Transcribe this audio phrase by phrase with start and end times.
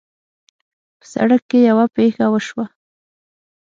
[0.99, 2.65] په سړک کې یوه پېښه وشوه